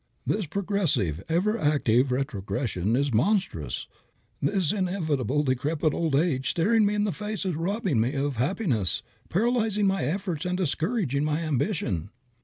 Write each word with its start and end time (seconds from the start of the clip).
"This 0.25 0.47
progressive, 0.47 1.23
ever 1.29 1.59
active 1.59 2.11
retrogression 2.11 2.95
is 2.95 3.13
monstrous. 3.13 3.85
This 4.41 4.73
inevitably 4.73 5.43
decrepit 5.43 5.93
old 5.93 6.15
age 6.15 6.49
staring 6.49 6.87
me 6.87 6.95
in 6.95 7.03
the 7.03 7.11
face 7.13 7.45
is 7.45 7.55
robbing 7.55 7.99
me 7.99 8.15
of 8.15 8.37
happiness, 8.37 9.03
paralyzing 9.29 9.85
my 9.85 10.03
efforts 10.03 10.43
and 10.43 10.57
discouraging 10.57 11.23
my 11.23 11.41
ambition." 11.41 12.09